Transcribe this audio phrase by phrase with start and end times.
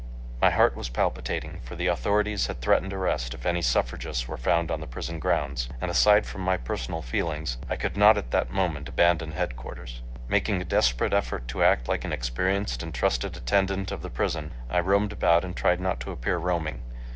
[0.41, 4.71] My heart was palpitating, for the authorities had threatened arrest if any suffragists were found
[4.71, 8.49] on the prison grounds, and aside from my personal feelings, I could not at that
[8.49, 10.01] moment abandon headquarters.
[10.27, 14.53] Making a desperate effort to act like an experienced and trusted attendant of the prison,
[14.71, 16.81] I roamed about and tried not to appear roaming.